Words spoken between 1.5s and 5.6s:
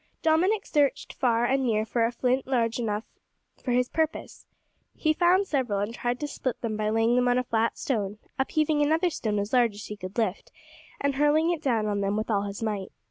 near for a flint large enough for his purpose. He found